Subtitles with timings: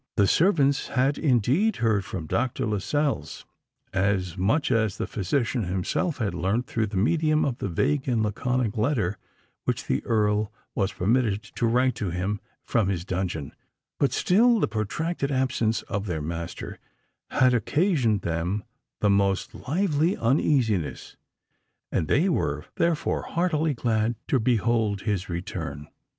[0.15, 2.65] The servants had indeed heard from Dr.
[2.65, 3.45] Lascelles
[3.93, 8.23] as much as the physician himself had learnt through the medium of the vague and
[8.23, 9.19] laconic letter
[9.65, 13.53] which the Earl was permitted to write to him from his dungeon:
[13.99, 16.79] but still the protracted absence of their master
[17.29, 18.63] had occasioned them
[19.01, 21.15] the most lively uneasiness;
[21.91, 25.87] and they were therefore heartily glad to behold his return.